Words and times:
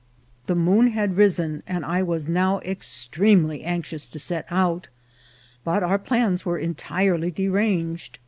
The 0.47 0.55
moon 0.55 0.87
had 0.87 1.15
risen, 1.15 1.61
and 1.67 1.85
I 1.85 2.01
was 2.01 2.27
now 2.27 2.57
extremely 2.61 3.63
anx 3.63 3.91
ious 3.93 4.07
to 4.07 4.17
set 4.17 4.47
out, 4.49 4.89
but 5.63 5.83
our 5.83 5.99
plans 5.99 6.43
were 6.43 6.57
entirely 6.57 7.29
deranged. 7.29 8.17